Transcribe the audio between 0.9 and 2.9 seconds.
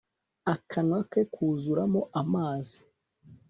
ke kuzuramo amazi